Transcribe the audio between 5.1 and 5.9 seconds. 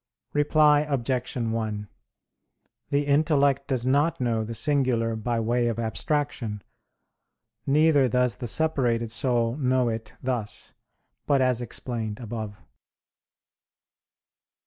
by way of